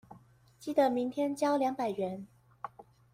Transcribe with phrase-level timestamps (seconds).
[0.57, 2.25] 記得明天交兩百元